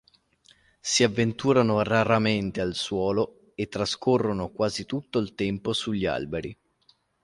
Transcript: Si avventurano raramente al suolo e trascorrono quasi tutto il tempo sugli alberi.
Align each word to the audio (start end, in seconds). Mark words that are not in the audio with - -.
Si 0.79 1.03
avventurano 1.03 1.83
raramente 1.83 2.59
al 2.59 2.73
suolo 2.73 3.51
e 3.53 3.67
trascorrono 3.67 4.49
quasi 4.49 4.87
tutto 4.87 5.19
il 5.19 5.35
tempo 5.35 5.73
sugli 5.73 6.07
alberi. 6.07 6.57